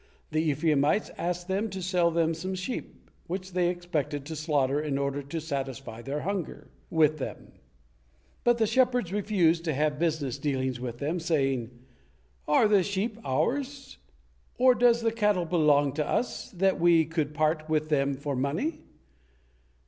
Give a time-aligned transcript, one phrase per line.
[0.31, 4.97] the Ephraimites asked them to sell them some sheep, which they expected to slaughter in
[4.97, 7.51] order to satisfy their hunger with them,
[8.43, 11.69] but the shepherds refused to have business dealings with them, saying,
[12.47, 13.99] "Are the sheep ours,
[14.57, 18.79] or does the cattle belong to us, that we could part with them for money?"